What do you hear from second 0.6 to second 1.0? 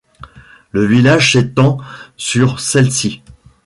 Le